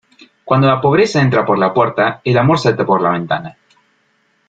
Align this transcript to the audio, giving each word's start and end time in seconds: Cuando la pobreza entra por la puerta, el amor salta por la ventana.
Cuando 0.43 0.65
la 0.65 0.81
pobreza 0.81 1.21
entra 1.21 1.45
por 1.45 1.59
la 1.59 1.71
puerta, 1.75 2.21
el 2.23 2.35
amor 2.39 2.57
salta 2.57 2.83
por 2.87 3.03
la 3.03 3.11
ventana. 3.11 3.55